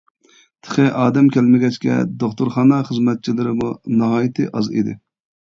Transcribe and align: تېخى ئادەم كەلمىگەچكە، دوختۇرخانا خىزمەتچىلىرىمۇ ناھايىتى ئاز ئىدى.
تېخى 0.67 0.85
ئادەم 1.01 1.27
كەلمىگەچكە، 1.35 1.99
دوختۇرخانا 2.23 2.81
خىزمەتچىلىرىمۇ 2.89 3.71
ناھايىتى 4.01 4.49
ئاز 4.53 4.73
ئىدى. 4.75 4.99